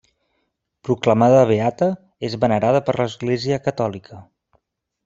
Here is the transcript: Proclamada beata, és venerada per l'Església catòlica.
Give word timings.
Proclamada 0.87 1.43
beata, 1.51 1.91
és 2.31 2.39
venerada 2.47 2.83
per 2.89 2.99
l'Església 2.99 3.63
catòlica. 3.69 4.23